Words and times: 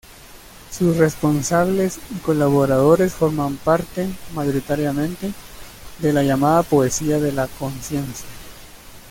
Sus 0.71 0.97
responsables 0.97 1.99
y 2.09 2.15
colaboradores 2.21 3.13
forman 3.13 3.57
parte, 3.57 4.09
mayoritariamente, 4.33 5.31
de 5.99 6.11
la 6.11 6.23
llamada 6.23 6.63
poesía 6.63 7.19
de 7.19 7.31
la 7.31 7.45
conciencia. 7.59 8.25